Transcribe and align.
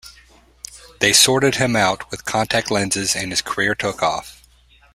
They 0.99 1.13
sorted 1.13 1.57
him 1.57 1.75
out 1.75 2.09
with 2.09 2.25
contact 2.25 2.71
lenses 2.71 3.15
and 3.15 3.31
his 3.31 3.43
career 3.43 3.75
took 3.75 4.01
off. 4.01 4.41